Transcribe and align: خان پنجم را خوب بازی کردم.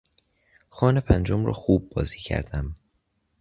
خان 0.69 0.99
پنجم 0.99 1.45
را 1.45 1.53
خوب 1.53 1.89
بازی 1.89 2.19
کردم. 2.19 2.75